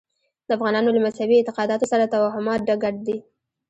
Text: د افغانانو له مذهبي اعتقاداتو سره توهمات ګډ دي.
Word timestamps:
د 0.47 0.49
افغانانو 0.57 0.93
له 0.95 0.99
مذهبي 1.05 1.35
اعتقاداتو 1.37 1.89
سره 1.91 2.11
توهمات 2.13 2.61
ګډ 2.83 2.95
دي. 3.07 3.17